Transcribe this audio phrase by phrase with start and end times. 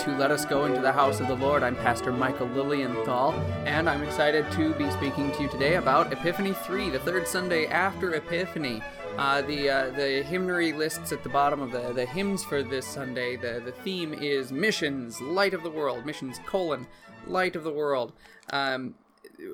[0.00, 1.62] to Let Us Go into the House of the Lord.
[1.62, 3.32] I'm Pastor Michael Lilienthal,
[3.66, 7.66] and I'm excited to be speaking to you today about Epiphany 3, the third Sunday
[7.66, 8.80] after Epiphany.
[9.18, 12.86] Uh, the uh, the hymnary lists at the bottom of the, the hymns for this
[12.86, 13.36] Sunday.
[13.36, 16.06] The, the theme is missions, light of the world.
[16.06, 16.86] Missions colon
[17.26, 18.14] light of the world.
[18.54, 18.94] Um,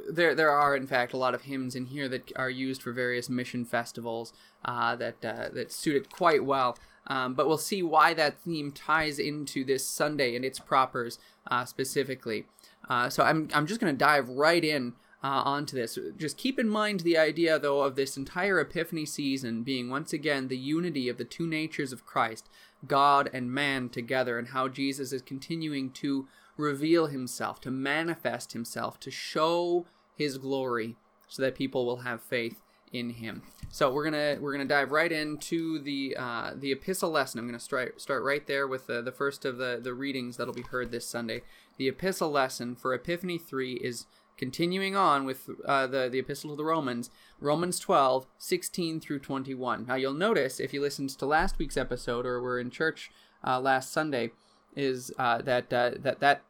[0.08, 2.93] there there are in fact a lot of hymns in here that are used for
[2.93, 4.32] various mission festivals
[4.64, 6.79] uh, that uh, that suit it quite well.
[7.06, 11.18] Um, but we'll see why that theme ties into this Sunday and its propers
[11.50, 12.46] uh, specifically.
[12.88, 15.98] Uh, so I'm, I'm just going to dive right in uh, onto this.
[16.16, 20.48] Just keep in mind the idea, though, of this entire Epiphany season being once again
[20.48, 22.48] the unity of the two natures of Christ,
[22.86, 29.00] God and man together, and how Jesus is continuing to reveal himself, to manifest himself,
[29.00, 30.96] to show his glory
[31.29, 32.62] so that people will have faith
[32.97, 33.42] in him.
[33.70, 37.38] So we're gonna we're gonna dive right into the uh, the epistle lesson.
[37.38, 40.55] I'm gonna start start right there with the, the first of the the readings that'll
[40.55, 41.42] be heard this Sunday.
[41.77, 46.56] The epistle lesson for Epiphany three is continuing on with uh, the the epistle to
[46.56, 49.86] the Romans, Romans 12, 16 through 21.
[49.86, 53.10] Now you'll notice if you listened to last week's episode or were in church
[53.44, 54.31] uh, last Sunday,
[54.75, 56.42] is uh, that uh, that that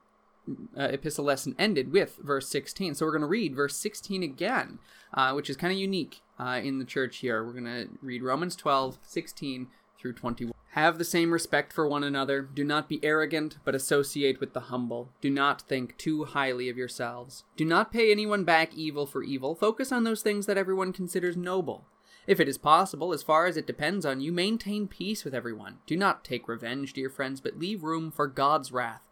[0.79, 2.95] uh, epistle lesson ended with verse 16.
[2.95, 4.79] So we're going to read verse 16 again,
[5.15, 7.45] uh, which is kind of unique uh, in the church here.
[7.45, 10.53] We're going to read Romans 12, 16 through 21.
[10.71, 12.43] Have the same respect for one another.
[12.43, 15.09] Do not be arrogant, but associate with the humble.
[15.23, 17.45] Do not think too highly of yourselves.
[17.57, 19.55] Do not pay anyone back evil for evil.
[19.55, 21.87] Focus on those things that everyone considers noble.
[22.27, 25.79] If it is possible, as far as it depends on you, maintain peace with everyone.
[25.87, 29.03] Do not take revenge, dear friends, but leave room for God's wrath.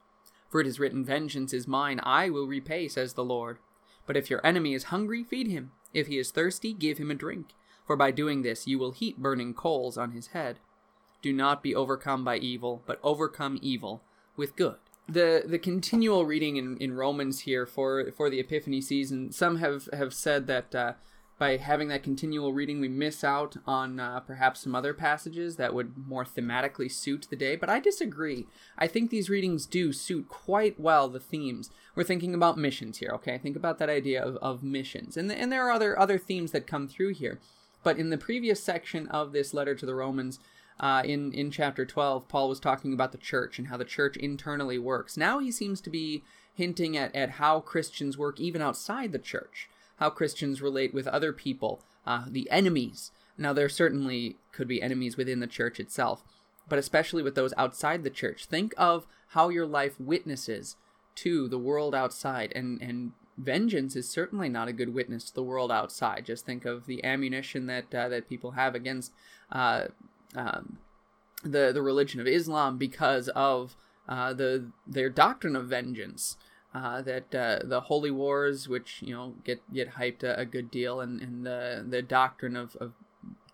[0.50, 3.58] For it is written, Vengeance is mine, I will repay, says the Lord.
[4.06, 5.72] But if your enemy is hungry, feed him.
[5.95, 7.55] If he is thirsty, give him a drink.
[7.87, 10.59] For by doing this, you will heap burning coals on his head.
[11.23, 14.02] Do not be overcome by evil, but overcome evil
[14.36, 14.77] with good.
[15.07, 19.89] The the continual reading in, in Romans here for for the Epiphany season, some have,
[19.92, 20.92] have said that uh,
[21.36, 25.74] by having that continual reading, we miss out on uh, perhaps some other passages that
[25.74, 27.56] would more thematically suit the day.
[27.56, 28.46] But I disagree.
[28.78, 31.70] I think these readings do suit quite well the themes.
[31.96, 33.36] We're thinking about missions here, okay?
[33.39, 35.17] Think about that idea of, of missions.
[35.17, 37.40] And, and there are other, other themes that come through here.
[37.83, 40.39] But in the previous section of this letter to the Romans,
[40.80, 44.16] uh, in in chapter 12 paul was talking about the church and how the church
[44.16, 49.12] internally works now he seems to be hinting at, at how christians work even outside
[49.12, 53.11] the church how Christians relate with other people, uh, the enemies.
[53.37, 56.25] Now, there certainly could be enemies within the church itself,
[56.69, 58.47] but especially with those outside the church.
[58.47, 60.77] Think of how your life witnesses
[61.17, 65.43] to the world outside, and, and vengeance is certainly not a good witness to the
[65.43, 66.25] world outside.
[66.25, 69.13] Just think of the ammunition that uh, that people have against
[69.51, 69.87] uh,
[70.35, 70.79] um,
[71.43, 73.77] the the religion of Islam because of
[74.09, 76.37] uh, the their doctrine of vengeance
[76.74, 80.70] uh, that uh, the holy wars, which you know get get hyped a, a good
[80.70, 82.92] deal, and, and the the doctrine of, of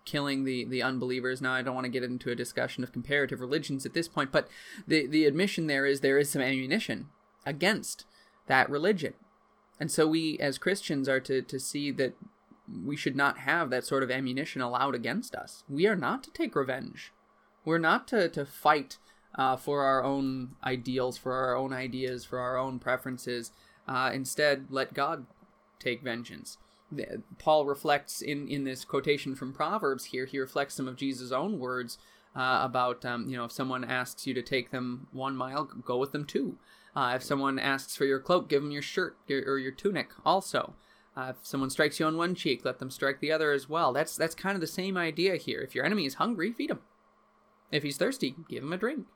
[0.05, 1.41] killing the the unbelievers.
[1.41, 4.31] Now, I don't want to get into a discussion of comparative religions at this point,
[4.31, 4.47] but
[4.87, 7.09] the the admission there is there is some ammunition
[7.45, 8.05] against
[8.47, 9.13] that religion,
[9.79, 12.15] and so we as Christians are to to see that
[12.83, 15.63] we should not have that sort of ammunition allowed against us.
[15.69, 17.11] We are not to take revenge.
[17.65, 18.97] We're not to to fight
[19.35, 23.51] uh, for our own ideals, for our own ideas, for our own preferences.
[23.87, 25.25] Uh, instead, let God
[25.79, 26.57] take vengeance.
[27.37, 31.57] Paul reflects in, in this quotation from Proverbs here, he reflects some of Jesus' own
[31.57, 31.97] words
[32.35, 35.97] uh, about, um, you know, if someone asks you to take them one mile, go
[35.97, 36.57] with them two.
[36.93, 40.73] Uh, if someone asks for your cloak, give them your shirt or your tunic also.
[41.15, 43.93] Uh, if someone strikes you on one cheek, let them strike the other as well.
[43.93, 45.59] That's that's kind of the same idea here.
[45.61, 46.79] If your enemy is hungry, feed him.
[47.69, 49.07] If he's thirsty, give him a drink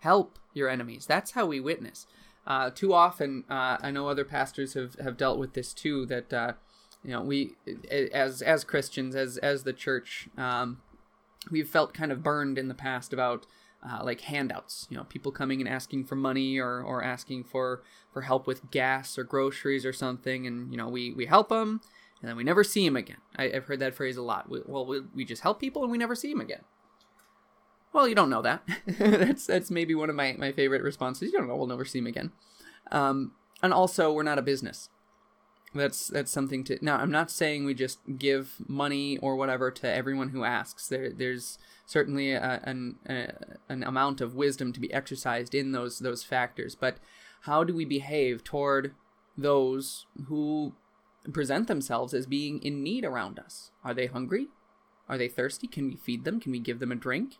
[0.00, 1.06] help your enemies.
[1.06, 2.06] That's how we witness.
[2.46, 6.06] Uh, too often, uh, I know other pastors have, have dealt with this too.
[6.06, 6.52] That uh,
[7.04, 7.54] you know, we
[8.00, 10.80] as as Christians, as as the church, um,
[11.50, 13.46] we've felt kind of burned in the past about
[13.88, 14.86] uh, like handouts.
[14.90, 17.82] You know, people coming and asking for money or or asking for
[18.12, 21.80] for help with gas or groceries or something, and you know, we we help them.
[22.20, 23.18] And then we never see them again.
[23.36, 24.48] I, have heard that phrase a lot.
[24.48, 26.62] We, well, we, we just help people and we never see them again.
[27.96, 28.62] Well, you don't know that.
[28.98, 31.32] that's that's maybe one of my, my favorite responses.
[31.32, 31.56] You don't know.
[31.56, 32.30] We'll never see him again.
[32.92, 33.32] Um,
[33.62, 34.90] and also, we're not a business.
[35.74, 36.78] That's that's something to.
[36.82, 40.88] Now, I'm not saying we just give money or whatever to everyone who asks.
[40.88, 43.32] There, there's certainly a, an a,
[43.70, 46.74] an amount of wisdom to be exercised in those those factors.
[46.74, 46.98] But
[47.44, 48.92] how do we behave toward
[49.38, 50.74] those who
[51.32, 53.70] present themselves as being in need around us?
[53.82, 54.48] Are they hungry?
[55.08, 55.66] Are they thirsty?
[55.66, 56.40] Can we feed them?
[56.40, 57.38] Can we give them a drink?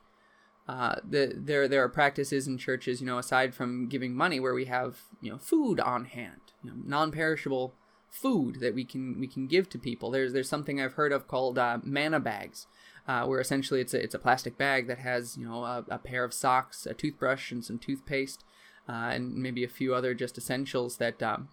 [0.69, 4.55] Uh, the, there there are practices in churches, you know, aside from giving money, where
[4.55, 7.75] we have you know food on hand, you know, non-perishable
[8.11, 10.11] food that we can we can give to people.
[10.11, 12.67] There's there's something I've heard of called uh, manna bags,
[13.07, 15.99] uh, where essentially it's a it's a plastic bag that has you know a, a
[15.99, 18.43] pair of socks, a toothbrush, and some toothpaste,
[18.89, 21.23] uh, and maybe a few other just essentials that.
[21.23, 21.49] Um,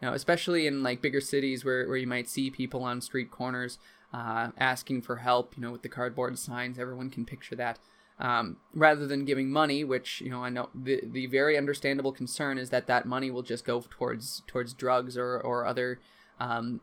[0.00, 3.32] you know, especially in like bigger cities where, where you might see people on street
[3.32, 3.80] corners
[4.14, 7.80] uh, asking for help, you know, with the cardboard signs, everyone can picture that
[8.20, 12.58] um, rather than giving money, which you know I know the the very understandable concern
[12.58, 16.00] is that that money will just go towards towards drugs or or other
[16.40, 16.80] um,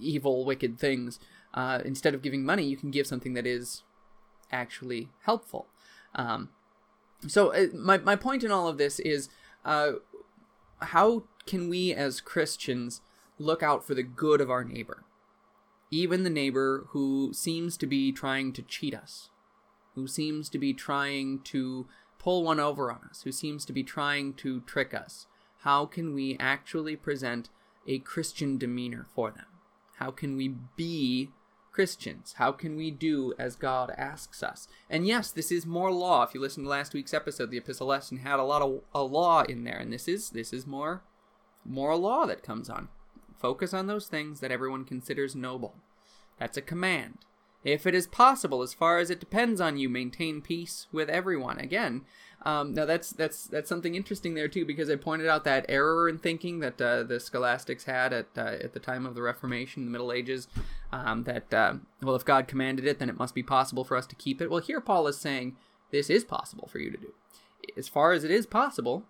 [0.00, 1.20] evil wicked things.
[1.54, 3.82] Uh, instead of giving money, you can give something that is
[4.52, 5.66] actually helpful.
[6.14, 6.50] Um,
[7.26, 9.28] so uh, my my point in all of this is
[9.64, 9.92] uh,
[10.80, 13.00] how can we as Christians
[13.38, 15.04] look out for the good of our neighbor,
[15.92, 19.30] even the neighbor who seems to be trying to cheat us
[19.96, 21.88] who seems to be trying to
[22.20, 25.26] pull one over on us, who seems to be trying to trick us?
[25.60, 27.48] How can we actually present
[27.88, 29.46] a Christian demeanor for them?
[29.96, 31.30] How can we be
[31.72, 32.34] Christians?
[32.36, 34.68] How can we do as God asks us?
[34.88, 36.22] And yes, this is more law.
[36.22, 39.02] If you listen to last week's episode, the epistle lesson had a lot of a
[39.02, 41.02] law in there, and this is this is more
[41.64, 42.88] more law that comes on.
[43.38, 45.74] Focus on those things that everyone considers noble.
[46.38, 47.18] That's a command.
[47.66, 51.58] If it is possible, as far as it depends on you, maintain peace with everyone.
[51.58, 52.02] Again,
[52.42, 56.08] um, now that's that's that's something interesting there too, because I pointed out that error
[56.08, 59.84] in thinking that uh, the scholastics had at uh, at the time of the Reformation,
[59.84, 60.46] the Middle Ages.
[60.92, 64.06] Um, that uh, well, if God commanded it, then it must be possible for us
[64.06, 64.48] to keep it.
[64.48, 65.56] Well, here Paul is saying
[65.90, 67.14] this is possible for you to do,
[67.76, 69.02] as far as it is possible.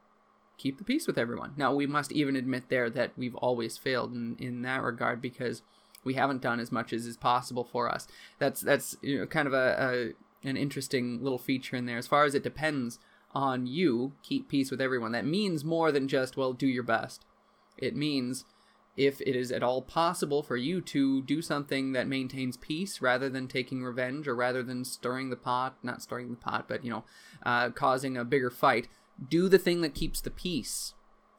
[0.57, 1.53] Keep the peace with everyone.
[1.59, 5.61] Now we must even admit there that we've always failed in in that regard because
[6.07, 8.07] we haven't done as much as is possible for us.
[8.39, 10.15] That's that's you know, kind of a,
[10.45, 11.99] a an interesting little feature in there.
[11.99, 12.99] As far as it depends
[13.35, 15.13] on you, keep peace with everyone.
[15.13, 17.27] That means more than just well, do your best.
[17.77, 18.45] It means
[18.97, 23.29] if it is at all possible for you to do something that maintains peace rather
[23.29, 26.91] than taking revenge or rather than stirring the pot, not stirring the pot, but you
[26.91, 27.05] know,
[27.43, 28.89] uh, causing a bigger fight,
[29.29, 30.95] do the thing that keeps the peace.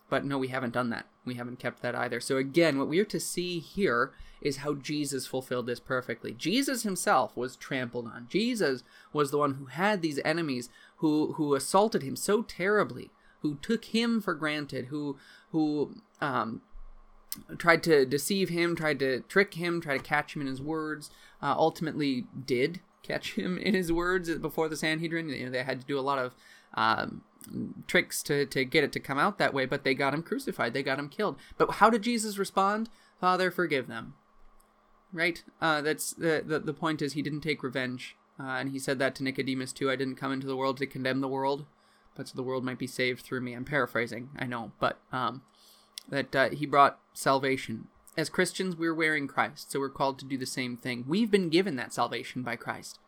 [0.10, 1.08] But no, we haven't done that.
[1.26, 2.20] We haven't kept that either.
[2.20, 4.12] So again, what we are to see here
[4.42, 6.34] is how Jesus fulfilled this perfectly.
[6.34, 8.28] Jesus himself was trampled on.
[8.30, 13.10] Jesus was the one who had these enemies who who assaulted him so terribly,
[13.42, 15.18] who took him for granted, who
[15.52, 16.62] who um,
[17.58, 21.10] tried to deceive him, tried to trick him, tried to catch him in his words.
[21.42, 25.30] Uh, ultimately, did catch him in his words before the Sanhedrin.
[25.30, 26.36] You know, they had to do a lot of
[26.74, 27.24] um,
[27.88, 30.74] tricks to, to get it to come out that way, but they got him crucified.
[30.74, 31.38] They got him killed.
[31.58, 32.90] But how did Jesus respond?
[33.20, 34.16] Father, forgive them
[35.18, 35.44] right?
[35.62, 39.00] Uh, that's the, the the point is he didn't take revenge, uh, and he said
[39.00, 39.90] that to Nicodemus too.
[39.92, 41.66] I didn't come into the world to condemn the world,
[42.16, 43.54] but so the world might be saved through me.
[43.54, 45.42] I'm paraphrasing, I know, but um,
[46.08, 47.88] that uh, he brought salvation.
[48.18, 51.06] As Christians, we're wearing Christ, so we're called to do the same thing.
[51.08, 53.00] We've been given that salvation by Christ.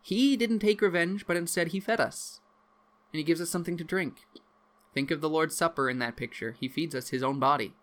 [0.00, 2.40] He didn't take revenge, but instead he fed us,
[3.12, 4.26] and he gives us something to drink.
[4.94, 6.54] Think of the Lord's Supper in that picture.
[6.58, 7.74] He feeds us his own body.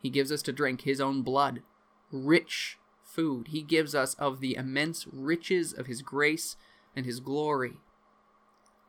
[0.00, 1.62] He gives us to drink his own blood
[2.10, 2.78] rich
[3.14, 3.48] food.
[3.48, 6.56] He gives us of the immense riches of His grace
[6.96, 7.74] and His glory.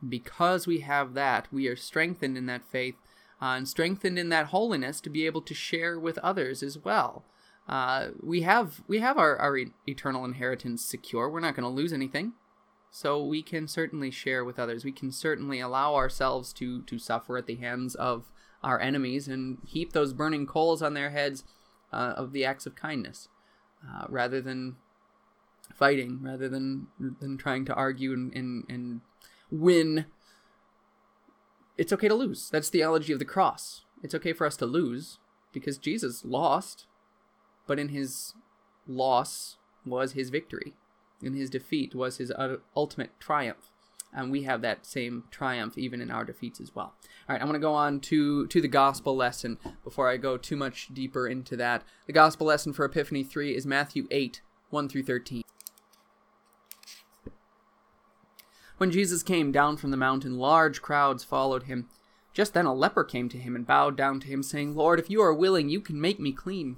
[0.07, 2.95] Because we have that, we are strengthened in that faith
[3.41, 7.23] uh, and strengthened in that holiness to be able to share with others as well.
[7.67, 11.29] Uh, we have we have our, our eternal inheritance secure.
[11.29, 12.33] We're not going to lose anything,
[12.91, 14.85] so we can certainly share with others.
[14.85, 18.31] We can certainly allow ourselves to to suffer at the hands of
[18.63, 21.43] our enemies and heap those burning coals on their heads
[21.91, 23.29] uh, of the acts of kindness,
[23.87, 24.75] uh, rather than
[25.73, 29.01] fighting, rather than than trying to argue and, and, and
[29.51, 30.05] win.
[31.77, 32.49] It's okay to lose.
[32.49, 33.83] That's the theology of the cross.
[34.01, 35.19] It's okay for us to lose
[35.51, 36.87] because Jesus lost,
[37.67, 38.33] but in his
[38.87, 40.73] loss was his victory.
[41.21, 42.31] In his defeat was his
[42.75, 43.71] ultimate triumph
[44.15, 46.95] and we have that same triumph even in our defeats as well.
[47.27, 50.37] All right, I'm going to go on to to the gospel lesson before I go
[50.37, 51.83] too much deeper into that.
[52.07, 55.43] The gospel lesson for Epiphany 3 is Matthew 8, 1 through 13.
[58.77, 61.87] When Jesus came down from the mountain, large crowds followed him.
[62.33, 65.09] Just then a leper came to him and bowed down to him, saying, Lord, if
[65.09, 66.77] you are willing, you can make me clean.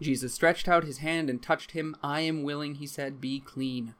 [0.00, 1.94] Jesus stretched out his hand and touched him.
[2.02, 3.94] I am willing, he said, be clean.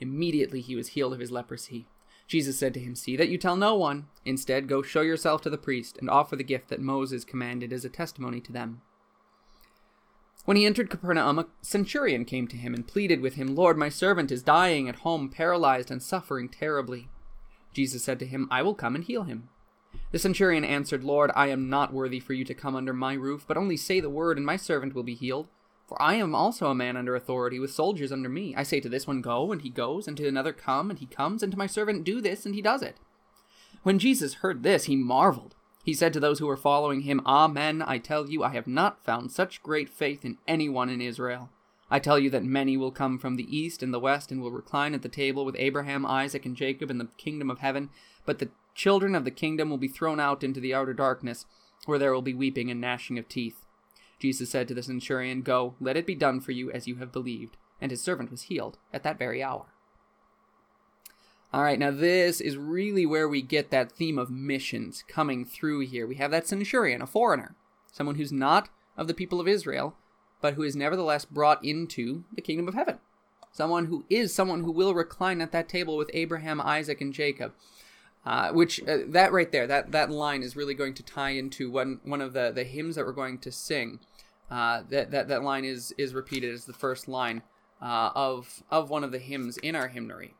[0.00, 1.86] Immediately he was healed of his leprosy.
[2.26, 4.06] Jesus said to him, See that you tell no one.
[4.24, 7.84] Instead, go show yourself to the priest and offer the gift that Moses commanded as
[7.84, 8.82] a testimony to them.
[10.44, 13.88] When he entered Capernaum, a centurion came to him and pleaded with him, Lord, my
[13.88, 17.08] servant is dying at home, paralyzed and suffering terribly.
[17.72, 19.48] Jesus said to him, I will come and heal him.
[20.12, 23.44] The centurion answered, Lord, I am not worthy for you to come under my roof,
[23.46, 25.48] but only say the word, and my servant will be healed.
[25.86, 28.54] For I am also a man under authority, with soldiers under me.
[28.56, 31.06] I say to this one, Go, and he goes, and to another, Come, and he
[31.06, 32.96] comes, and to my servant, Do this, and he does it.
[33.84, 35.54] When Jesus heard this, he marveled.
[35.84, 39.04] He said to those who were following him, Amen, I tell you, I have not
[39.04, 41.50] found such great faith in anyone in Israel.
[41.88, 44.50] I tell you that many will come from the east and the west and will
[44.50, 47.90] recline at the table with Abraham, Isaac, and Jacob in the kingdom of heaven,
[48.24, 51.46] but the children of the kingdom will be thrown out into the outer darkness,
[51.84, 53.65] where there will be weeping and gnashing of teeth.
[54.18, 57.12] Jesus said to the centurion, Go, let it be done for you as you have
[57.12, 57.56] believed.
[57.80, 59.66] And his servant was healed at that very hour.
[61.52, 65.80] All right, now this is really where we get that theme of missions coming through
[65.86, 66.06] here.
[66.06, 67.54] We have that centurion, a foreigner,
[67.92, 69.94] someone who's not of the people of Israel,
[70.40, 72.98] but who is nevertheless brought into the kingdom of heaven.
[73.52, 77.54] Someone who is someone who will recline at that table with Abraham, Isaac, and Jacob.
[78.26, 81.70] Uh, which uh, that right there, that that line is really going to tie into
[81.70, 84.00] one one of the the hymns that we're going to sing.
[84.50, 87.42] Uh, that that that line is is repeated as the first line
[87.80, 90.34] uh, of of one of the hymns in our hymnary.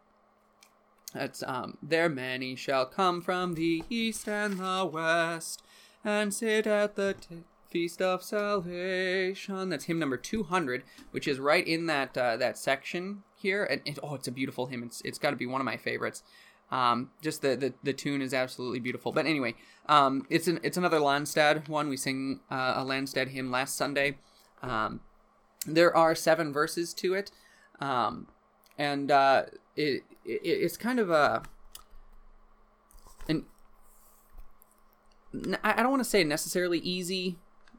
[1.15, 5.63] That's um, there many shall come from the east and the west
[6.05, 9.69] and sit at the t- feast of salvation.
[9.69, 13.65] That's hymn number two hundred, which is right in that uh, that section here.
[13.65, 14.83] And it, oh, it's a beautiful hymn.
[14.83, 16.25] It's it's got to be one of my favorites.
[16.71, 19.13] Um, just the, the the tune is absolutely beautiful.
[19.13, 19.55] But anyway,
[19.89, 21.89] um, it's an it's another Landstad one.
[21.89, 24.19] We sing uh, a Landstad hymn last Sunday.
[24.63, 25.01] Um,
[25.67, 27.31] there are seven verses to it,
[27.81, 28.27] um,
[28.79, 29.45] and uh,
[29.77, 31.43] it, it it's kind of a
[33.29, 33.45] an
[35.63, 37.37] I don't want to say necessarily easy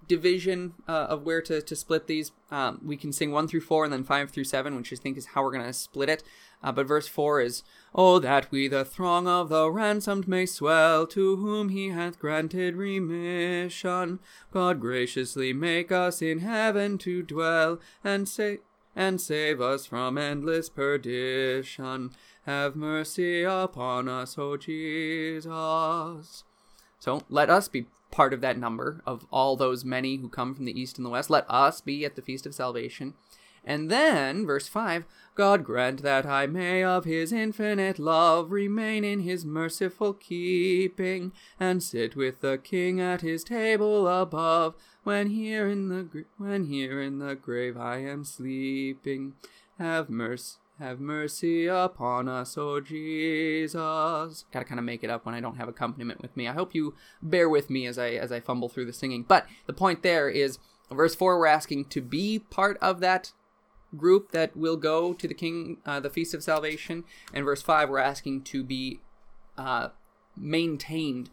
[0.07, 2.31] division uh, of where to, to split these.
[2.51, 5.17] Um, we can sing 1 through 4 and then 5 through 7, which I think
[5.17, 6.23] is how we're going to split it.
[6.63, 11.07] Uh, but verse 4 is, Oh, that we the throng of the ransomed may swell,
[11.07, 14.19] to whom he hath granted remission.
[14.51, 18.59] God graciously make us in heaven to dwell, and say,
[18.95, 22.11] and save us from endless perdition.
[22.45, 26.43] Have mercy upon us, O Jesus.
[26.99, 30.65] So let us be part of that number of all those many who come from
[30.65, 31.29] the east and the west.
[31.29, 33.13] Let us be at the feast of salvation.
[33.67, 35.03] And then, verse 5
[35.35, 41.83] God grant that I may of his infinite love remain in his merciful keeping, and
[41.83, 47.19] sit with the king at his table above, when here in the, when here in
[47.19, 49.33] the grave I am sleeping.
[49.77, 50.55] Have mercy.
[50.79, 54.45] Have mercy upon us, O Jesus.
[54.51, 56.47] Gotta kind of make it up when I don't have accompaniment with me.
[56.47, 59.25] I hope you bear with me as I as I fumble through the singing.
[59.27, 60.59] But the point there is,
[60.91, 63.33] verse four, we're asking to be part of that
[63.97, 67.89] group that will go to the King, uh, the Feast of Salvation, and verse five,
[67.89, 68.99] we're asking to be
[69.57, 69.89] uh,
[70.35, 71.29] maintained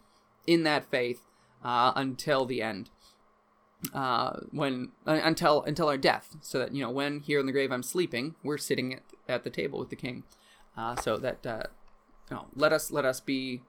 [0.47, 1.23] in that faith
[1.63, 2.91] uh, until the end.
[3.93, 7.53] Uh, when uh, until until our death, so that you know when here in the
[7.53, 10.25] grave I'm sleeping, we're sitting at, at the table with the King.
[10.77, 13.63] Uh, so that you know, let us let us be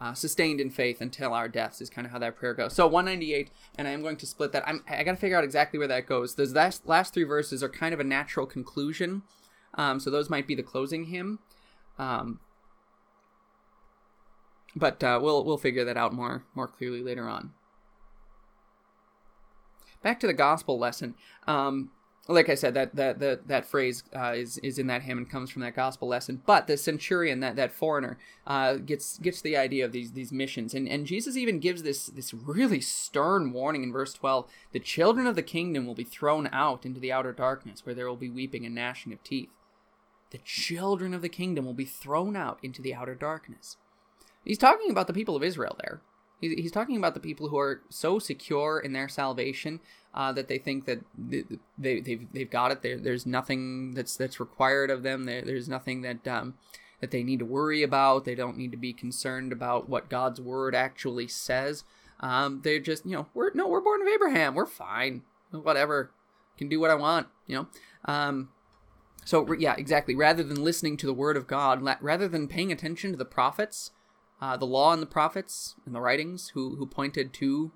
[0.00, 2.74] uh, sustained in faith until our deaths is kind of how that prayer goes.
[2.74, 4.66] So 198, and I'm going to split that.
[4.66, 6.34] I'm I got to figure out exactly where that goes.
[6.34, 9.22] Those last last three verses are kind of a natural conclusion.
[9.74, 11.40] Um, so those might be the closing hymn.
[11.98, 12.40] Um,
[14.76, 17.52] but uh, we'll we'll figure that out more more clearly later on
[20.02, 21.14] back to the gospel lesson.
[21.46, 21.90] Um,
[22.30, 25.30] like I said, that that that, that phrase uh, is is in that hymn and
[25.30, 26.42] comes from that gospel lesson.
[26.44, 30.74] But the centurion, that that foreigner, uh, gets gets the idea of these these missions,
[30.74, 35.26] and and Jesus even gives this this really stern warning in verse twelve: the children
[35.26, 38.30] of the kingdom will be thrown out into the outer darkness, where there will be
[38.30, 39.48] weeping and gnashing of teeth.
[40.30, 43.78] The children of the kingdom will be thrown out into the outer darkness.
[44.44, 46.02] He's talking about the people of Israel there.
[46.40, 49.80] He's talking about the people who are so secure in their salvation
[50.14, 51.44] uh, that they think that they,
[51.76, 52.82] they, they've, they've got it.
[52.82, 55.24] There, there's nothing that's that's required of them.
[55.24, 56.54] There, there's nothing that um,
[57.00, 58.24] that they need to worry about.
[58.24, 61.84] They don't need to be concerned about what God's word actually says.
[62.20, 64.54] Um, they're just, you know, we're no, we're born of Abraham.
[64.54, 65.22] We're fine.
[65.50, 66.10] Whatever,
[66.56, 67.28] can do what I want.
[67.46, 67.66] You know.
[68.04, 68.50] Um,
[69.24, 70.14] so yeah, exactly.
[70.14, 73.90] Rather than listening to the word of God, rather than paying attention to the prophets
[74.40, 77.72] uh, the law and the prophets and the writings who, who pointed to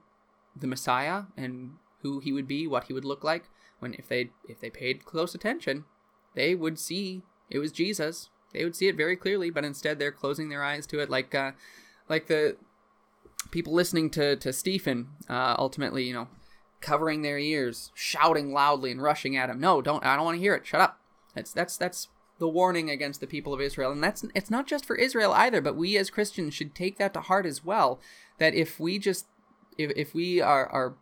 [0.55, 3.49] the Messiah and who he would be, what he would look like.
[3.81, 5.87] When if they if they paid close attention,
[6.37, 8.31] they would see it was Jesus.
[8.53, 11.35] They would see it very clearly, but instead they're closing their eyes to it, like
[11.35, 11.53] uh,
[12.09, 12.57] like the
[13.51, 15.09] people listening to to Stephen.
[15.29, 16.29] Uh, ultimately, you know,
[16.81, 19.59] covering their ears, shouting loudly and rushing at him.
[19.59, 20.05] No, don't!
[20.05, 20.65] I don't want to hear it.
[20.65, 21.01] Shut up.
[21.35, 22.09] That's that's that's
[22.39, 23.93] the warning against the people of Israel.
[23.93, 27.15] And that's it's not just for Israel either, but we as Christians should take that
[27.15, 28.01] to heart as well.
[28.39, 29.27] That if we just
[29.79, 30.95] if, if we are, are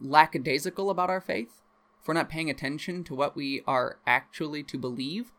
[0.00, 1.62] lackadaisical about our faith,
[2.00, 5.32] if we're not paying attention to what we are actually to believe,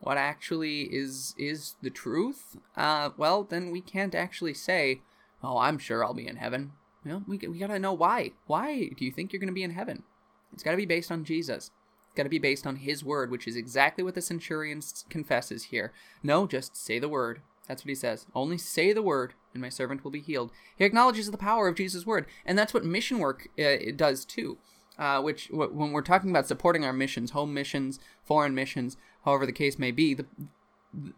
[0.00, 5.00] what actually is is the truth, uh, well, then we can't actually say,
[5.42, 6.72] "Oh, I'm sure I'll be in heaven."
[7.04, 8.32] You know, we we gotta know why.
[8.46, 10.04] Why do you think you're gonna be in heaven?
[10.52, 11.70] It's got to be based on Jesus
[12.16, 15.92] got to be based on his word, which is exactly what the centurion confesses here.
[16.22, 17.40] No, just say the word.
[17.68, 18.26] That's what he says.
[18.34, 20.50] Only say the word, and my servant will be healed.
[20.76, 24.58] He acknowledges the power of Jesus' word, and that's what mission work uh, does too.
[24.98, 28.96] Uh, which, w- when we're talking about supporting our missions, home missions, foreign missions,
[29.26, 30.24] however the case may be, the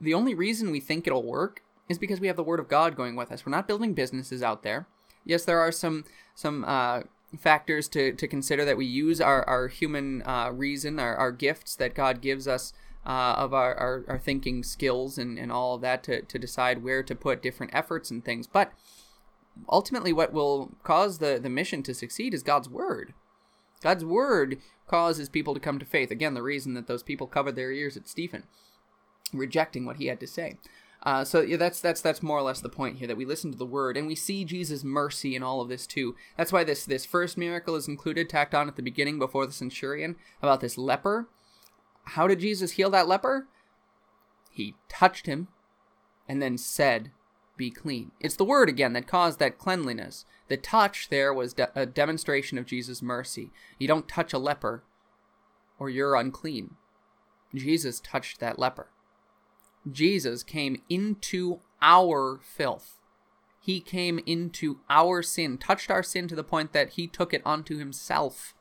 [0.01, 2.97] the only reason we think it'll work is because we have the word of God
[2.97, 3.47] going with us.
[3.47, 4.89] We're not building businesses out there.
[5.25, 7.03] Yes, there are some some uh,
[7.37, 11.77] factors to, to consider that we use our, our human uh, reason, our, our gifts
[11.77, 12.73] that God gives us
[13.07, 16.83] uh, of our, our, our, thinking skills and, and all of that to, to decide
[16.83, 18.47] where to put different efforts and things.
[18.47, 18.73] But
[19.69, 23.15] ultimately, what will cause the, the mission to succeed is God's Word.
[23.83, 26.11] God's Word causes people to come to faith.
[26.11, 28.45] Again, the reason that those people covered their ears at Stephen,
[29.33, 30.57] rejecting what he had to say.
[31.03, 33.53] Uh, so yeah, that's that's that's more or less the point here that we listen
[33.53, 36.17] to the word and we see Jesus' mercy in all of this too.
[36.37, 39.53] That's why this this first miracle is included, tacked on at the beginning before the
[39.53, 41.29] centurion about this leper.
[42.05, 43.47] How did Jesus heal that leper?
[44.51, 45.49] He touched him,
[46.29, 47.13] and then said,
[47.57, 50.25] "Be clean." It's the word again that caused that cleanliness.
[50.49, 53.53] The touch there was de- a demonstration of Jesus' mercy.
[53.79, 54.83] You don't touch a leper,
[55.79, 56.75] or you're unclean.
[57.55, 58.89] Jesus touched that leper.
[59.93, 62.99] Jesus came into our filth.
[63.61, 67.43] He came into our sin, touched our sin to the point that he took it
[67.45, 68.55] onto himself,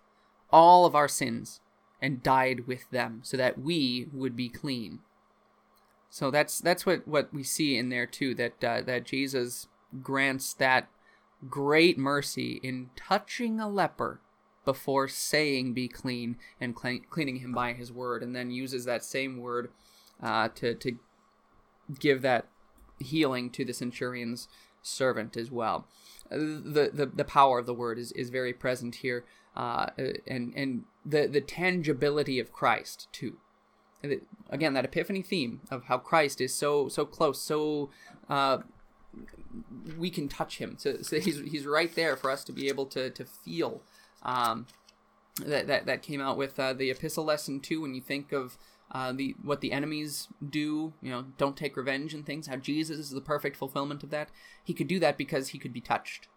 [0.52, 1.62] all of our sins,
[2.02, 5.00] and died with them so that we would be clean.
[6.10, 9.68] So that's that's what, what we see in there too that uh, that Jesus
[10.02, 10.90] grants that
[11.50, 14.20] great mercy in touching a leper
[14.66, 19.38] before saying be clean and cleaning him by his word and then uses that same
[19.38, 19.70] word
[20.22, 20.98] uh, to, to
[22.00, 22.48] give that
[23.00, 24.48] healing to the centurion's
[24.82, 25.88] servant as well.
[26.30, 29.88] The, the, the power of the word is, is very present here, uh,
[30.28, 33.38] and, and the, the tangibility of Christ, too.
[34.50, 37.90] Again, that epiphany theme of how Christ is so so close, so
[38.30, 38.60] uh,
[39.98, 40.76] we can touch him.
[40.78, 43.82] So, so, he's he's right there for us to be able to to feel.
[44.22, 44.68] Um,
[45.46, 47.82] that, that that came out with uh, the epistle lesson too.
[47.82, 48.58] When you think of
[48.92, 52.48] uh, the what the enemies do, you know, don't take revenge and things.
[52.48, 54.30] How Jesus is the perfect fulfillment of that.
[54.64, 56.28] He could do that because he could be touched,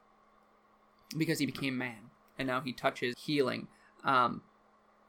[1.17, 3.69] because he became man, and now he touches healing.
[4.05, 4.43] Um,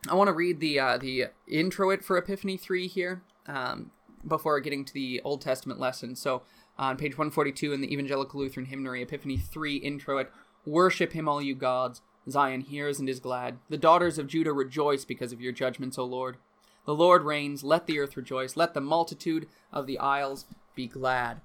[0.09, 3.91] I want to read the uh, the introit for Epiphany three here um,
[4.27, 6.15] before getting to the Old Testament lesson.
[6.15, 6.43] So
[6.77, 10.29] on page 142 in the Evangelical Lutheran Hymnary, Epiphany three introit:
[10.65, 12.01] Worship him, all you gods.
[12.29, 13.57] Zion hears and is glad.
[13.69, 16.37] The daughters of Judah rejoice because of your judgments, O Lord.
[16.85, 21.41] The Lord reigns, let the earth rejoice, let the multitude of the isles be glad.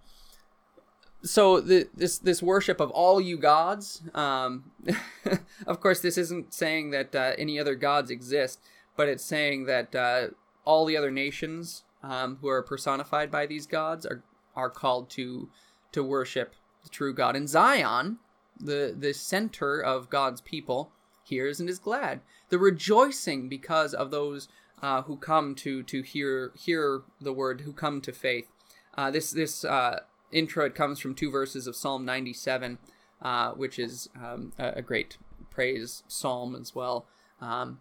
[1.22, 4.70] So the, this this worship of all you gods, um,
[5.66, 8.61] of course, this isn't saying that uh, any other gods exist,
[8.96, 10.29] but it's saying that uh,
[10.64, 14.22] all the other nations um, who are personified by these gods are
[14.55, 15.49] are called to
[15.92, 17.35] to worship the true God.
[17.35, 18.18] And Zion,
[18.59, 20.92] the the center of God's people,
[21.25, 22.20] hears and is glad.
[22.51, 24.49] The rejoicing because of those
[24.83, 28.49] uh, who come to to hear hear the word, who come to faith.
[28.97, 30.01] Uh, this this uh,
[30.33, 32.79] introit comes from two verses of Psalm 97,
[33.23, 35.19] uh, which is um, a, a, great
[35.51, 37.07] praise psalm as well.
[37.41, 37.79] Um,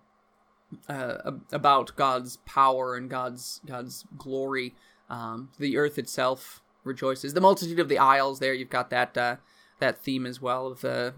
[0.90, 4.76] uh, about God's power and God's God's glory.
[5.10, 7.34] Um, the earth itself rejoices.
[7.34, 8.40] The multitude of the isles.
[8.40, 9.38] There, you've got that uh,
[9.80, 11.14] that theme as well of the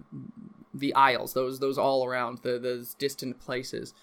[0.74, 1.34] the isles.
[1.34, 3.94] Those those all around the those distant places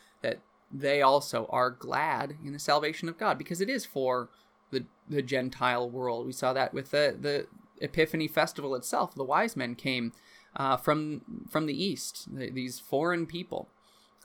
[0.74, 4.28] they also are glad in the salvation of God because it is for
[4.72, 6.26] the the Gentile world.
[6.26, 7.46] We saw that with the the
[7.80, 9.14] Epiphany festival itself.
[9.14, 10.12] The wise men came
[10.56, 12.28] uh, from from the east.
[12.32, 13.68] These foreign people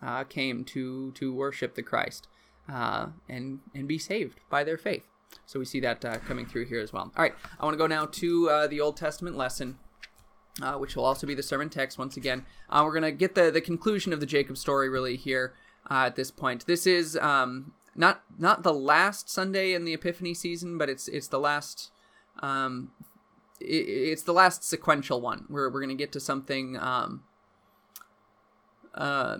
[0.02, 2.28] uh, came to to worship the Christ
[2.68, 5.04] uh, and and be saved by their faith.
[5.46, 7.12] So we see that uh, coming through here as well.
[7.16, 9.78] All right, I want to go now to uh, the Old Testament lesson.
[10.62, 12.46] Uh, which will also be the sermon text once again.
[12.70, 15.54] we're going to get the, the conclusion of the Jacob story really here
[15.90, 16.66] uh, at this point.
[16.66, 21.28] This is um, not not the last Sunday in the Epiphany season, but it's it's
[21.28, 21.92] the last
[22.42, 22.92] um,
[23.60, 25.46] it, it's the last sequential one.
[25.50, 27.24] We're we're gonna get to something um,
[28.96, 29.40] uh,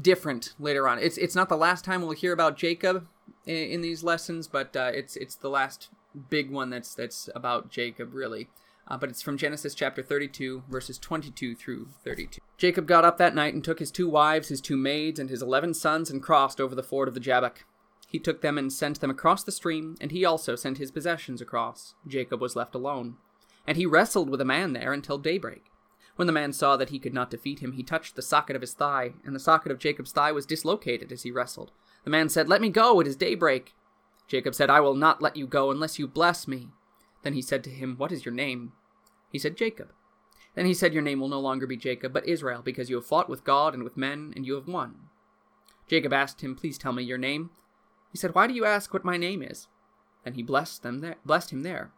[0.00, 0.98] different later on.
[0.98, 3.06] It's it's not the last time we'll hear about Jacob
[3.46, 5.88] in, in these lessons, but uh, it's it's the last
[6.30, 8.48] big one that's that's about Jacob really.
[8.88, 12.40] Uh, but it's from Genesis chapter 32, verses 22 through 32.
[12.58, 15.42] Jacob got up that night and took his two wives, his two maids, and his
[15.42, 17.64] eleven sons and crossed over the ford of the Jabbok.
[18.08, 21.40] He took them and sent them across the stream, and he also sent his possessions
[21.40, 21.94] across.
[22.06, 23.16] Jacob was left alone.
[23.66, 25.64] And he wrestled with a man there until daybreak.
[26.16, 28.60] When the man saw that he could not defeat him, he touched the socket of
[28.60, 31.72] his thigh, and the socket of Jacob's thigh was dislocated as he wrestled.
[32.04, 33.74] The man said, Let me go, it is daybreak.
[34.28, 36.68] Jacob said, I will not let you go unless you bless me.
[37.22, 38.72] Then he said to him, What is your name?
[39.30, 39.92] He said, Jacob.
[40.54, 43.06] Then he said, Your name will no longer be Jacob, but Israel, because you have
[43.06, 45.08] fought with God and with men, and you have won.
[45.88, 47.50] Jacob asked him, Please tell me your name.
[48.10, 49.68] He said, Why do you ask what my name is?
[50.24, 51.92] Then he blessed them there, blessed him there.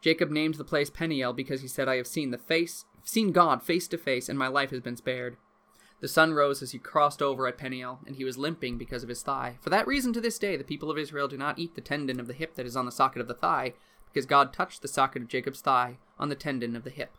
[0.00, 3.62] Jacob named the place Peniel because he said, I have seen the face, seen God
[3.62, 5.36] face to face, and my life has been spared.
[6.00, 9.08] The sun rose as he crossed over at Peniel, and he was limping because of
[9.08, 9.56] his thigh.
[9.62, 12.20] For that reason, to this day, the people of Israel do not eat the tendon
[12.20, 13.72] of the hip that is on the socket of the thigh,
[14.16, 17.10] because God touched the socket of Jacob's thigh on the tendon of the hip.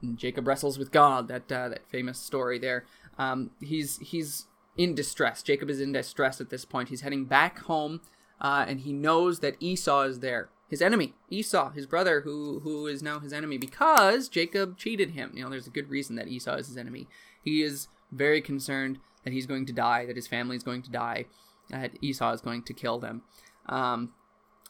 [0.00, 1.28] And Jacob wrestles with God.
[1.28, 2.86] That uh, that famous story there.
[3.18, 5.42] Um, he's he's in distress.
[5.42, 6.88] Jacob is in distress at this point.
[6.88, 8.00] He's heading back home,
[8.40, 12.86] uh, and he knows that Esau is there, his enemy, Esau, his brother, who who
[12.86, 15.32] is now his enemy because Jacob cheated him.
[15.34, 17.06] You know, there's a good reason that Esau is his enemy.
[17.44, 20.90] He is very concerned that he's going to die, that his family is going to
[20.90, 21.26] die,
[21.68, 23.20] that Esau is going to kill them.
[23.68, 24.14] Um,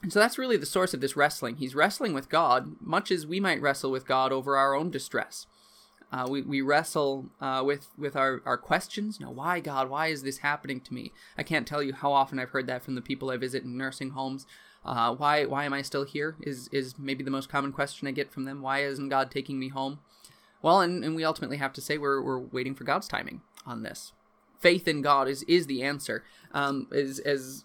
[0.03, 1.57] and so that's really the source of this wrestling.
[1.57, 5.47] He's wrestling with God, much as we might wrestle with God over our own distress.
[6.11, 9.19] Uh, we, we wrestle uh, with, with our, our questions.
[9.19, 9.89] Know, why, God?
[9.89, 11.13] Why is this happening to me?
[11.39, 13.79] I can't tell you how often I've heard that from the people I visit in
[13.79, 14.47] nursing homes.
[14.85, 16.37] Uh, why, why am I still here?
[16.43, 18.61] Is, is maybe the most common question I get from them.
[18.61, 20.01] Why isn't God taking me home?
[20.61, 23.83] Well, and, and we ultimately have to say we're, we're waiting for God's timing on
[23.83, 24.13] this.
[24.61, 26.25] Faith in God is, is the answer.
[26.53, 27.65] Um, as, as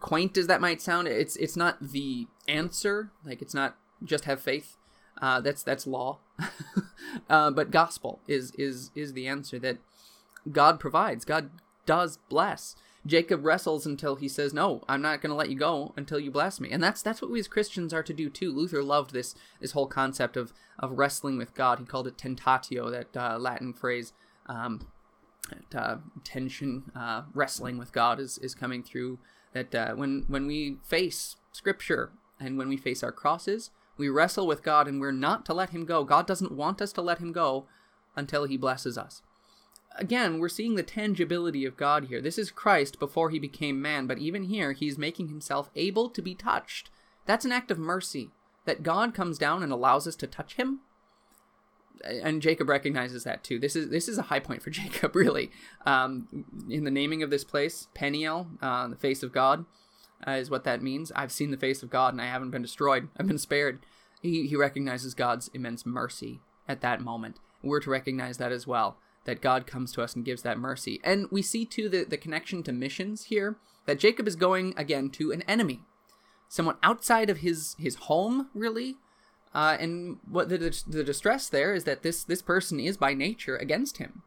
[0.00, 3.10] quaint as that might sound, it's it's not the answer.
[3.24, 4.76] Like it's not just have faith.
[5.20, 6.18] Uh, that's that's law.
[7.30, 9.78] uh, but gospel is is is the answer that
[10.50, 11.24] God provides.
[11.24, 11.50] God
[11.86, 12.76] does bless.
[13.04, 16.30] Jacob wrestles until he says, "No, I'm not going to let you go until you
[16.30, 18.52] bless me." And that's that's what we as Christians are to do too.
[18.52, 21.78] Luther loved this this whole concept of of wrestling with God.
[21.78, 24.12] He called it tentatio, that uh, Latin phrase.
[24.46, 24.86] Um,
[25.50, 29.18] that, uh, tension, uh, wrestling with God is is coming through
[29.52, 34.46] that uh, when when we face Scripture and when we face our crosses, we wrestle
[34.46, 36.04] with God, and we're not to let Him go.
[36.04, 37.66] God doesn't want us to let Him go
[38.16, 39.22] until He blesses us.
[39.96, 42.20] Again, we're seeing the tangibility of God here.
[42.20, 46.22] This is Christ before He became man, but even here, He's making Himself able to
[46.22, 46.90] be touched.
[47.26, 48.30] That's an act of mercy
[48.64, 50.80] that God comes down and allows us to touch Him
[52.04, 53.58] and Jacob recognizes that too.
[53.58, 55.50] This is this is a high point for Jacob, really.
[55.86, 59.64] Um, in the naming of this place, Peniel, uh, the face of God,
[60.26, 61.12] uh, is what that means.
[61.14, 63.08] I've seen the face of God, and I haven't been destroyed.
[63.16, 63.80] I've been spared.
[64.20, 67.38] He he recognizes God's immense mercy at that moment.
[67.62, 68.98] We're to recognize that as well.
[69.24, 72.16] That God comes to us and gives that mercy, and we see too the the
[72.16, 73.56] connection to missions here.
[73.86, 75.80] That Jacob is going again to an enemy,
[76.48, 78.96] someone outside of his his home, really
[79.54, 83.56] uh, and what the, the distress there is that this this person is by nature
[83.56, 84.22] against him.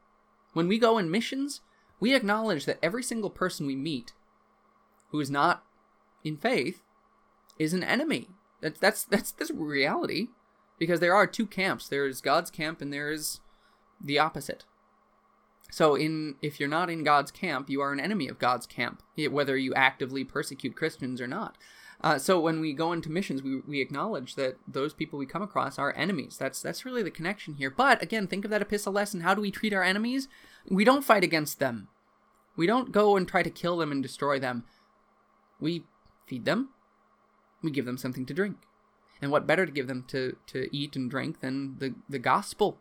[0.53, 1.61] When we go in missions,
[1.99, 4.13] we acknowledge that every single person we meet
[5.09, 5.63] who is not
[6.23, 6.81] in faith
[7.57, 8.29] is an enemy.
[8.61, 10.27] That's that's that's that's reality,
[10.77, 11.87] because there are two camps.
[11.87, 13.39] There is God's camp and there is
[14.03, 14.65] the opposite.
[15.71, 19.01] So, in if you're not in God's camp, you are an enemy of God's camp,
[19.29, 21.57] whether you actively persecute Christians or not.
[22.05, 25.41] Uh, so when we go into missions, we, we acknowledge that those people we come
[25.41, 26.37] across are enemies.
[26.37, 27.71] That's that's really the connection here.
[27.71, 29.21] But again, think of that epistle lesson.
[29.21, 30.27] How do we treat our enemies?
[30.69, 31.87] We don't fight against them.
[32.55, 34.65] We don't go and try to kill them and destroy them.
[35.59, 35.85] We
[36.27, 36.69] feed them.
[37.63, 38.57] We give them something to drink.
[39.19, 42.77] And what better to give them to, to eat and drink than the, the gospel,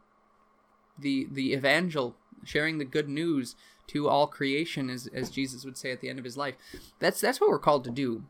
[0.98, 3.56] the the evangel, sharing the good news
[3.86, 6.56] to all creation, as, as Jesus would say at the end of his life.
[6.98, 8.24] That's that's what we're called to do.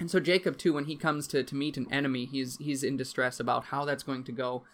[0.00, 2.96] And so Jacob too, when he comes to, to meet an enemy, he's he's in
[2.96, 4.64] distress about how that's going to go.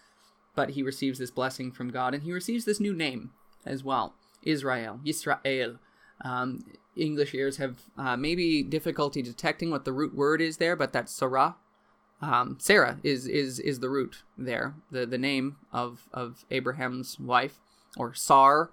[0.55, 3.33] But he receives this blessing from God, and he receives this new name
[3.67, 5.79] as well, Israel, Yisrael.
[6.23, 10.93] Um, English ears have uh, maybe difficulty detecting what the root word is there, but
[10.93, 11.57] that's Sarah.
[12.23, 17.59] Um, Sarah is is is the root there, the the name of of Abraham's wife,
[17.99, 18.71] or Sar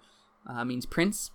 [0.47, 1.31] uh, means prince.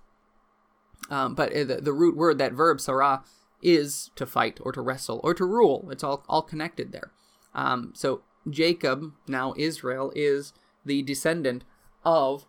[1.10, 3.22] Um, but uh, the, the root word, that verb Sarah,
[3.62, 5.88] is to fight or to wrestle or to rule.
[5.90, 7.10] It's all, all connected there.
[7.54, 10.52] Um, so Jacob, now Israel, is
[10.84, 11.64] the descendant
[12.04, 12.46] of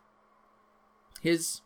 [1.22, 1.62] his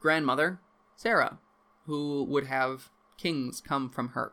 [0.00, 0.60] grandmother,
[0.96, 1.38] Sarah,
[1.86, 4.32] who would have kings come from her.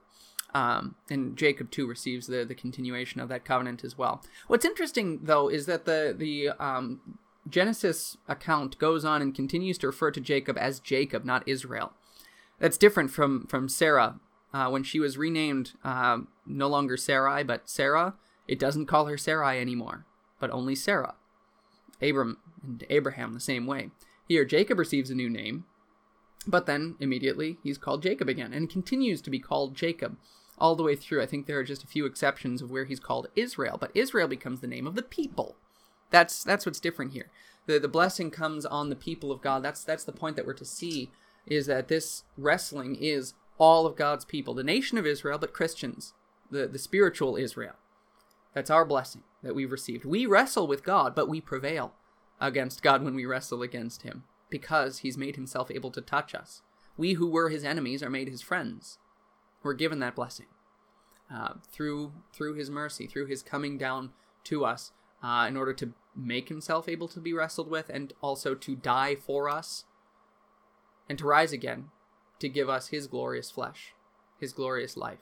[0.53, 4.23] Um, and Jacob too receives the the continuation of that covenant as well.
[4.47, 9.87] What's interesting though is that the the um, Genesis account goes on and continues to
[9.87, 11.93] refer to Jacob as Jacob, not Israel.
[12.59, 14.19] That's different from from Sarah
[14.53, 18.15] uh, when she was renamed, uh, no longer Sarai but Sarah.
[18.47, 20.05] It doesn't call her Sarai anymore,
[20.39, 21.15] but only Sarah.
[22.01, 23.91] Abram and Abraham the same way.
[24.27, 25.65] Here, Jacob receives a new name,
[26.45, 30.17] but then immediately he's called Jacob again and continues to be called Jacob
[30.57, 31.21] all the way through.
[31.21, 34.27] I think there are just a few exceptions of where he's called Israel, but Israel
[34.27, 35.55] becomes the name of the people.
[36.09, 37.29] That's that's what's different here.
[37.65, 39.63] The the blessing comes on the people of God.
[39.63, 41.11] That's that's the point that we're to see
[41.45, 46.13] is that this wrestling is all of God's people, the nation of Israel, but Christians,
[46.51, 47.75] the the spiritual Israel.
[48.53, 50.05] That's our blessing that we've received.
[50.05, 51.93] We wrestle with God, but we prevail
[52.39, 56.61] against God when we wrestle against him because he's made himself able to touch us.
[56.95, 58.97] We who were his enemies are made his friends.
[59.61, 60.47] We're given that blessing
[61.33, 64.11] uh, through through his mercy, through his coming down
[64.45, 64.91] to us
[65.23, 69.15] uh, in order to make himself able to be wrestled with, and also to die
[69.15, 69.85] for us,
[71.07, 71.89] and to rise again
[72.39, 73.93] to give us his glorious flesh,
[74.39, 75.19] his glorious life.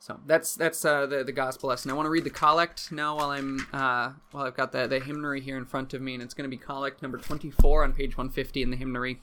[0.00, 1.90] So that's that's uh, the the gospel lesson.
[1.90, 5.00] I want to read the collect now while I'm uh, while I've got the the
[5.00, 7.92] hymnary here in front of me, and it's going to be collect number 24 on
[7.92, 9.20] page 150 in the hymnary.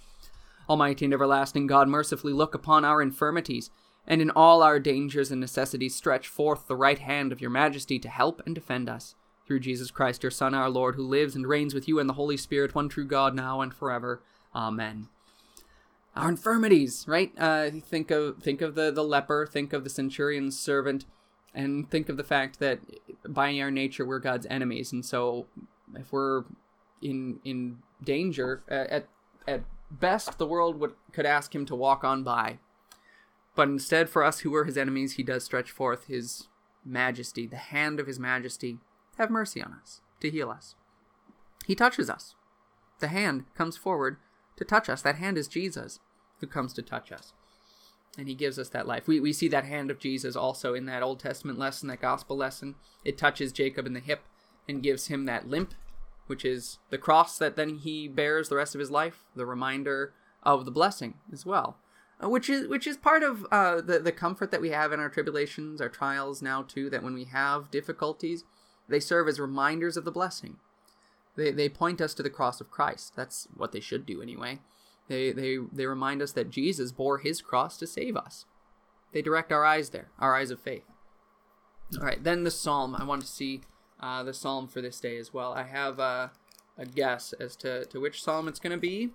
[0.67, 3.69] Almighty and everlasting God, mercifully look upon our infirmities,
[4.05, 7.99] and in all our dangers and necessities stretch forth the right hand of your Majesty
[7.99, 9.15] to help and defend us.
[9.45, 12.13] Through Jesus Christ, your Son, our Lord, who lives and reigns with you and the
[12.15, 14.23] Holy Spirit, one true God, now and forever.
[14.55, 15.07] Amen
[16.15, 17.31] our infirmities, right?
[17.37, 21.05] Uh, think of think of the the leper, think of the centurion's servant,
[21.53, 22.79] and think of the fact that
[23.27, 25.47] by our nature we're God's enemies, and so
[25.93, 26.43] if we're
[27.01, 29.07] in in danger, at
[29.47, 32.59] at best the world would could ask him to walk on by,
[33.55, 36.47] but instead for us who were his enemies, he does stretch forth his
[36.85, 38.77] majesty, the hand of his majesty,
[39.17, 40.75] have mercy on us, to heal us.
[41.65, 42.35] He touches us.
[42.99, 44.17] The hand comes forward
[44.55, 45.01] to touch us.
[45.01, 45.99] That hand is Jesus
[46.39, 47.33] who comes to touch us.
[48.17, 49.07] And he gives us that life.
[49.07, 52.37] We, we see that hand of Jesus also in that Old Testament lesson, that gospel
[52.37, 52.75] lesson.
[53.03, 54.21] It touches Jacob in the hip
[54.67, 55.73] and gives him that limp,
[56.27, 60.13] which is the cross that then he bears the rest of his life, the reminder
[60.43, 61.77] of the blessing as well.
[62.23, 65.01] Uh, which is which is part of uh, the the comfort that we have in
[65.01, 66.89] our tribulations, our trials now too.
[66.89, 68.45] That when we have difficulties,
[68.87, 70.57] they serve as reminders of the blessing.
[71.35, 73.17] They they point us to the cross of Christ.
[73.17, 74.59] That's what they should do anyway.
[75.07, 78.45] They, they, they remind us that Jesus bore his cross to save us.
[79.13, 80.85] They direct our eyes there, our eyes of faith.
[81.99, 82.95] All right, then the psalm.
[82.95, 83.61] I want to see
[83.99, 85.53] uh, the psalm for this day as well.
[85.53, 86.29] I have uh,
[86.77, 89.11] a guess as to, to which psalm it's going to be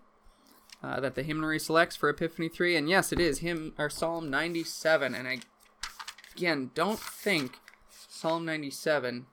[0.82, 2.76] uh, that the hymnary selects for Epiphany 3.
[2.76, 5.14] And yes, it is hymn or Psalm 97.
[5.14, 5.38] And I,
[6.36, 7.58] again, don't think
[8.08, 9.26] Psalm 97.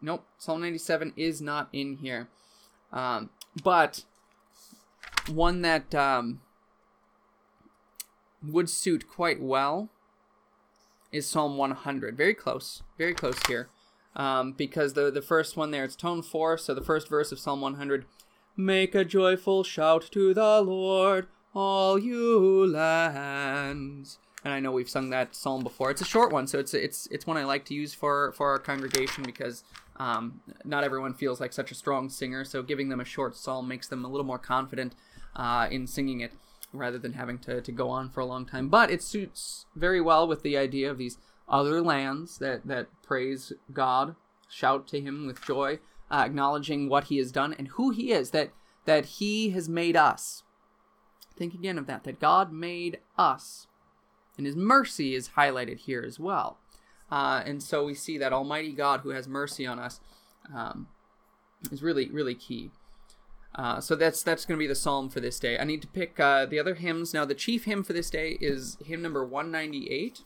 [0.00, 2.28] Nope, Psalm 97 is not in here.
[2.92, 3.30] Um,
[3.62, 4.04] but
[5.28, 6.40] one that um,
[8.42, 9.88] would suit quite well
[11.12, 12.16] is Psalm 100.
[12.16, 13.68] Very close, very close here.
[14.14, 16.56] Um, because the the first one there, it's tone four.
[16.56, 18.06] So the first verse of Psalm 100,
[18.56, 24.18] make a joyful shout to the Lord, all you lands.
[24.42, 25.90] And I know we've sung that psalm before.
[25.90, 28.48] It's a short one, so it's it's it's one I like to use for for
[28.48, 29.64] our congregation because
[29.96, 32.44] um, not everyone feels like such a strong singer.
[32.44, 34.94] So giving them a short psalm makes them a little more confident
[35.36, 36.32] uh, in singing it
[36.72, 38.68] rather than having to, to go on for a long time.
[38.68, 41.18] But it suits very well with the idea of these
[41.48, 44.16] other lands that, that praise God,
[44.48, 45.78] shout to Him with joy,
[46.10, 48.50] uh, acknowledging what He has done and who He is, that,
[48.84, 50.42] that He has made us.
[51.36, 53.66] Think again of that, that God made us.
[54.36, 56.58] And His mercy is highlighted here as well.
[57.10, 60.00] Uh, and so we see that Almighty God who has mercy on us
[60.52, 60.88] um,
[61.70, 62.70] is really, really key.
[63.56, 65.58] Uh, so that's that's going to be the psalm for this day.
[65.58, 67.14] I need to pick uh, the other hymns.
[67.14, 70.20] Now, the chief hymn for this day is hymn number 198,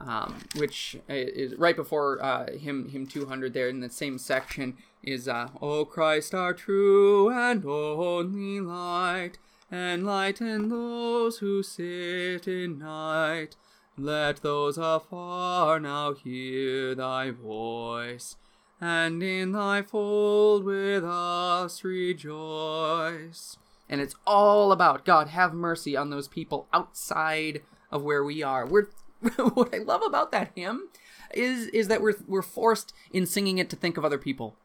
[0.00, 3.52] um, which is right before uh, hymn hymn 200.
[3.52, 9.36] There in the same section is uh, "O Christ, our true and only light,
[9.70, 13.56] enlighten those who sit in night.
[13.98, 18.36] Let those afar now hear Thy voice."
[18.82, 23.56] And in thy fold with us rejoice.
[23.88, 28.66] And it's all about God, have mercy on those people outside of where we are.
[28.66, 28.88] We're
[29.36, 30.88] what I love about that hymn
[31.32, 34.56] is is that we're we're forced in singing it to think of other people,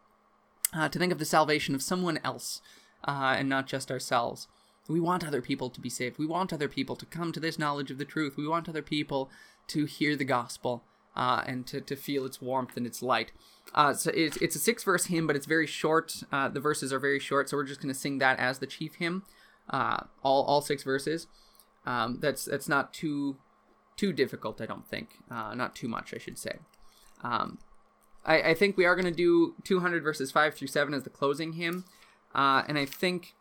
[0.74, 2.60] uh, to think of the salvation of someone else,
[3.08, 4.48] uh, and not just ourselves.
[4.88, 6.18] We want other people to be saved.
[6.18, 8.36] We want other people to come to this knowledge of the truth.
[8.36, 9.30] We want other people
[9.68, 10.86] to hear the gospel
[11.18, 13.32] uh, and to, to feel its warmth and its light.
[13.74, 16.24] Uh, so it's, it's a six verse hymn, but it's very short.
[16.32, 18.68] Uh, the verses are very short, so we're just going to sing that as the
[18.68, 19.24] chief hymn,
[19.70, 21.28] uh, all all six verses.
[21.86, 23.38] Um, that's that's not too
[23.98, 25.10] too difficult, I don't think.
[25.30, 26.60] Uh, not too much, I should say.
[27.24, 27.58] Um,
[28.24, 31.10] I, I think we are going to do 200 verses five through seven as the
[31.10, 31.84] closing hymn,
[32.36, 33.34] uh, and I think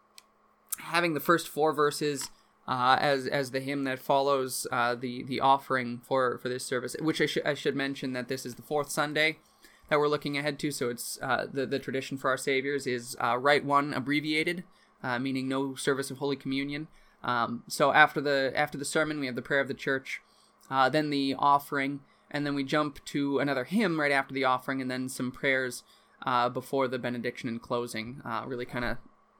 [0.79, 2.31] having the first four verses
[2.69, 6.97] uh, as as the hymn that follows uh, the the offering for for this service.
[7.01, 9.39] Which I should I should mention that this is the fourth Sunday
[9.89, 10.71] that we're looking ahead to.
[10.71, 14.65] So it's uh, the the tradition for our saviors is uh, one abbreviated,
[15.03, 16.89] uh, meaning no service of Holy Communion.
[17.23, 20.21] Um, so after the after the sermon, we have the prayer of the church,
[20.71, 22.01] uh, then the offering,
[22.31, 25.85] and then we jump to another hymn right after the offering, and then some prayers
[26.53, 28.21] before the benediction and closing.
[28.47, 28.97] really kind of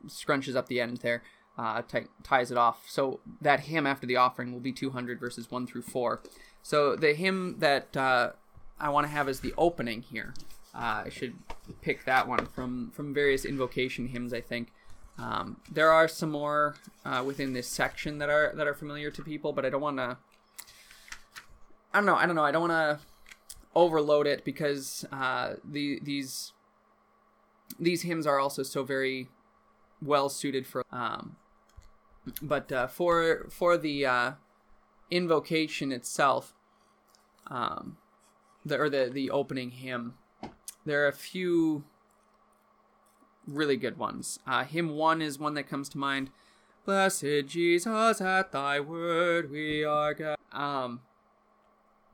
[0.07, 1.23] scrunches up the end there
[1.59, 2.85] uh, t- ties it off.
[2.89, 6.23] So that hymn after the offering will be 200 verses 1 through 4.
[6.63, 8.33] So the hymn that uh,
[8.79, 10.35] I want to have as the opening here,
[10.75, 11.35] uh, I should
[11.81, 14.73] pick that one from, from various invocation hymns, I think.
[15.19, 19.23] Um, there are some more uh, within this section that are that are familiar to
[19.23, 20.19] people, but I don't want to.
[21.95, 22.17] I don't know.
[22.17, 22.45] I don't know.
[22.45, 23.07] I don't want to
[23.75, 26.53] overload it because uh, the these
[27.79, 29.29] these hymns are also so very
[30.03, 31.37] well suited for um,
[32.43, 34.33] but uh, for for the uh,
[35.11, 36.55] invocation itself,
[37.49, 37.97] um,
[38.65, 40.15] the or the the opening hymn,
[40.85, 41.85] there are a few
[43.47, 44.39] really good ones.
[44.47, 46.31] Uh, hymn one is one that comes to mind.
[46.85, 50.15] Blessed Jesus, at Thy word we are.
[50.15, 50.37] God.
[50.53, 51.01] Um,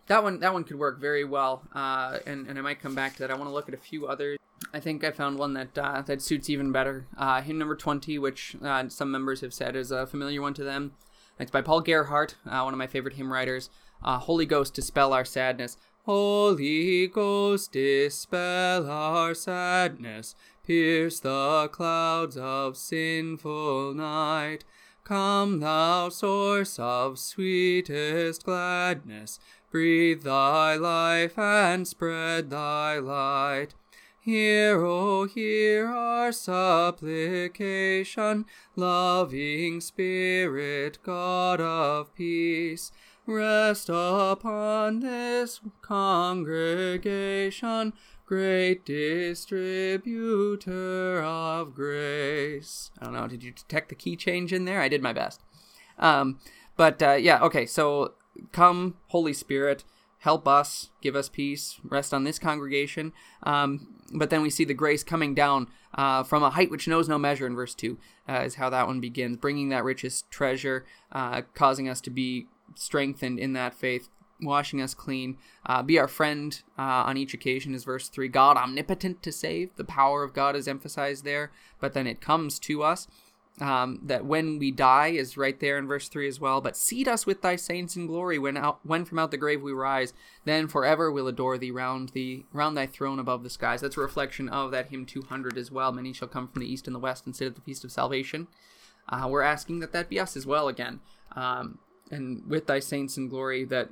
[0.07, 3.15] that one that one could work very well, uh, and and I might come back
[3.15, 3.31] to that.
[3.31, 4.39] I want to look at a few others.
[4.75, 7.07] I think I found one that uh, that suits even better.
[7.17, 10.65] Uh, hymn number twenty, which uh, some members have said is a familiar one to
[10.65, 10.93] them.
[11.39, 13.69] It's by Paul Gerhardt, uh, one of my favorite hymn writers.
[14.03, 15.77] Uh, Holy Ghost, dispel our sadness.
[16.05, 20.35] Holy Ghost, dispel our sadness.
[20.67, 24.65] Pierce the clouds of sinful night.
[25.05, 29.39] Come, thou source of sweetest gladness.
[29.71, 33.75] Breathe thy life and spread thy light.
[34.25, 38.45] Hear, O hear our supplication,
[38.77, 42.93] loving Spirit, God of peace.
[43.27, 52.93] Rest upon this congregation, great distributor of grace.
[53.01, 54.81] I don't know, did you detect the key change in there?
[54.81, 55.43] I did my best.
[55.99, 56.39] Um,
[56.77, 58.13] but uh, yeah, okay, so
[58.53, 59.83] come, Holy Spirit
[60.23, 63.13] help us, give us peace, rest on this congregation.
[63.43, 67.09] Um, but then we see the grace coming down uh, from a height which knows
[67.09, 70.87] no measure in verse 2, uh, is how that one begins, bringing that richest treasure,
[71.11, 75.39] uh, causing us to be strengthened in that faith, washing us clean.
[75.67, 78.29] Uh, be our friend uh, on each occasion is verse 3.
[78.29, 79.75] God omnipotent to save.
[79.75, 83.09] The power of God is emphasized there, but then it comes to us
[83.61, 86.61] um, that when we die is right there in verse 3 as well.
[86.61, 89.63] But seat us with thy saints in glory when out, when from out the grave
[89.63, 90.15] we rise.
[90.45, 93.83] Then forever we'll adore thee round thee round thy throne above the skies.
[93.83, 95.93] That's a reflection of that hymn 200 as well.
[95.93, 97.93] Many shall come from the east and the west and sit at the feast of
[97.93, 98.49] salvation.
[99.09, 101.01] Uh, we're asking that that be us as well again.
[101.37, 101.79] Um,
[102.11, 103.91] and with thy saints in glory, that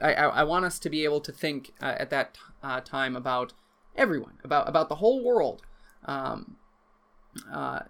[0.00, 3.16] I, I, I want us to be able to think uh, at that uh, time
[3.16, 3.52] about
[3.96, 5.62] everyone, about about the whole world.
[6.04, 6.56] Um,
[7.50, 7.80] uh,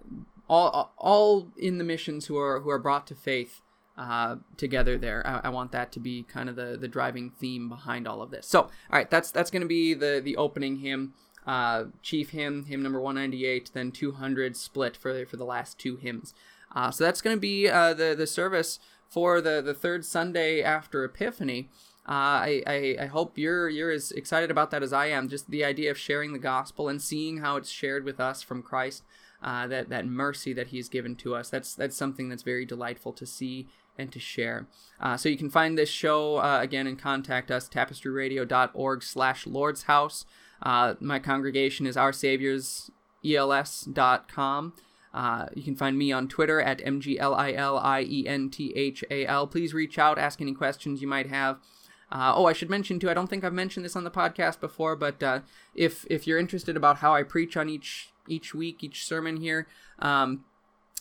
[0.53, 3.63] all all in the missions who are who are brought to faith
[3.97, 5.27] uh, together there.
[5.27, 8.31] I, I, want that to be kind of the the driving theme behind all of
[8.31, 8.47] this.
[8.47, 11.15] So, all right, that's that's going to be the the opening hymn,
[11.47, 16.35] uh, chief hymn, hymn number 198, then 200 split for for the last two hymns.
[16.75, 20.63] Uh, so that's going to be uh, the the service for the the third Sunday
[20.63, 21.71] after Epiphany.
[22.07, 25.29] Uh, I, I, I hope you're you're as excited about that as I am.
[25.29, 28.63] Just the idea of sharing the gospel and seeing how it's shared with us from
[28.63, 29.05] Christ
[29.43, 31.51] uh, that that mercy that He's given to us.
[31.51, 33.69] That's that's something that's very delightful to see
[33.99, 34.67] and to share.
[35.01, 39.83] Uh, so you can find this show uh, again and contact us tapestryradio.org slash Lord's
[39.83, 40.25] House.
[40.63, 42.91] Uh, my congregation is Our Saviors
[43.25, 44.73] els.com.
[45.15, 47.81] Uh, you can find me on Twitter at mglienthal.
[49.51, 51.59] Please reach out, ask any questions you might have.
[52.11, 53.11] Uh, oh, I should mention too.
[53.11, 55.41] I don't think I've mentioned this on the podcast before, but uh,
[55.75, 59.67] if if you're interested about how I preach on each each week, each sermon here.
[59.99, 60.45] Um,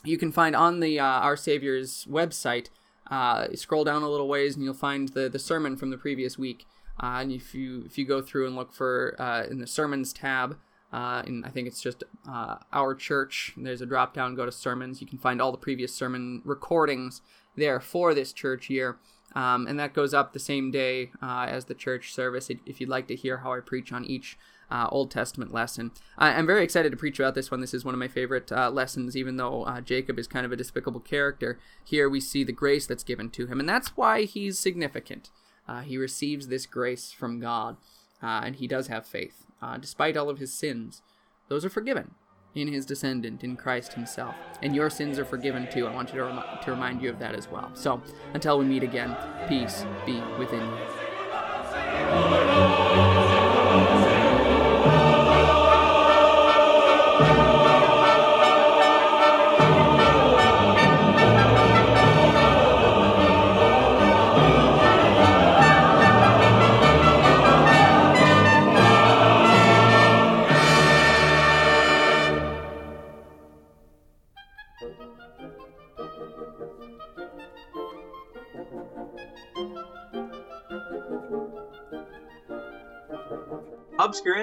[0.03, 2.67] you can find on the uh, Our Savior's website.
[3.09, 6.37] Uh, scroll down a little ways, and you'll find the the sermon from the previous
[6.37, 6.65] week.
[7.01, 10.13] Uh, and if you if you go through and look for uh, in the sermons
[10.13, 10.57] tab,
[10.91, 13.53] Uh, and I think it's just uh, our church.
[13.55, 14.99] There's a drop down, go to sermons.
[15.01, 17.21] You can find all the previous sermon recordings
[17.55, 18.97] there for this church year.
[19.33, 22.89] Um, and that goes up the same day uh, as the church service if you'd
[22.89, 24.37] like to hear how I preach on each
[24.71, 25.91] uh, Old Testament lesson.
[26.17, 27.61] I, am very excited to preach about this one.
[27.61, 30.51] This is one of my favorite uh, lessons, even though uh, Jacob is kind of
[30.51, 31.59] a despicable character.
[31.83, 35.29] Here we see the grace that's given to him, and that's why he's significant.
[35.67, 37.77] Uh, he receives this grace from God,
[38.23, 39.45] uh, and he does have faith.
[39.79, 41.01] despite all of his sins,
[41.49, 42.15] those are forgiven
[42.55, 44.35] in his descendant, in Christ himself.
[44.61, 45.87] And your sins are forgiven too.
[45.87, 47.71] I want you to, rem- to remind you of that as well.
[47.73, 48.01] So,
[48.33, 49.15] until we meet again,
[49.47, 52.40] peace be within you.